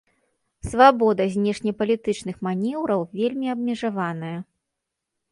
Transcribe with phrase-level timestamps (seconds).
[0.69, 4.33] Свабода знешнепалітычных манеўраў вельмі абмежаваная.